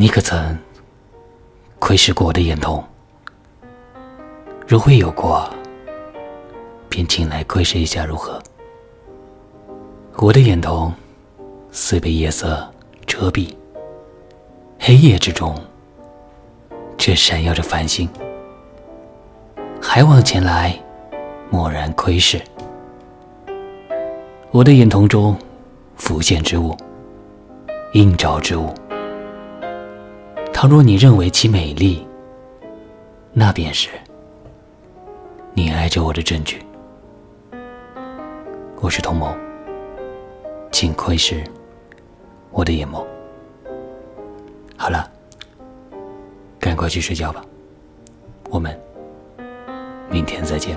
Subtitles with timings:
[0.00, 0.56] 你可曾
[1.80, 2.80] 窥视过我的眼瞳？
[4.64, 5.50] 若会有过，
[6.88, 8.40] 便请来窥视一下如何？
[10.18, 10.92] 我的眼瞳
[11.72, 12.64] 虽被夜色
[13.06, 13.52] 遮蔽，
[14.78, 15.52] 黑夜之中
[16.96, 18.08] 却闪耀着繁星。
[19.82, 20.80] 还望前来，
[21.50, 22.40] 蓦然窥视。
[24.52, 25.36] 我的眼瞳中
[25.96, 26.76] 浮现之物，
[27.94, 28.72] 映照之物。
[30.60, 32.04] 倘若你认为其美丽，
[33.32, 33.90] 那便是
[35.54, 36.60] 你爱着我的证据。
[38.80, 39.32] 我是童谋，
[40.72, 41.44] 请窥视
[42.50, 43.06] 我的眼眸。
[44.76, 45.08] 好了，
[46.58, 47.40] 赶快去睡觉吧，
[48.50, 48.76] 我们
[50.10, 50.76] 明天再见。